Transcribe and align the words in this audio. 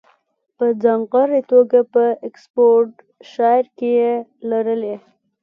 په 0.57 0.65
ځانګړې 0.83 1.41
توګه 1.51 1.79
په 1.93 2.03
اکسفورډشایر 2.27 3.65
کې 3.77 3.89
یې 3.99 4.13
لرلې 4.49 4.95